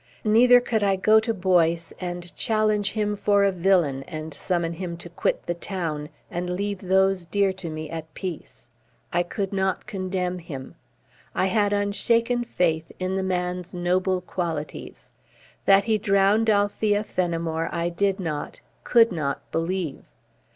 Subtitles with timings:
[0.25, 4.97] Neither could I go to Boyce and challenge him for a villain and summon him
[4.97, 8.67] to quit the town and leave those dear to me at peace.
[9.13, 10.73] I could not condemn him.
[11.35, 15.11] I had unshaken faith in the man's noble qualities.
[15.65, 20.01] That he drowned Althea Fenimore I did not, could not, believe.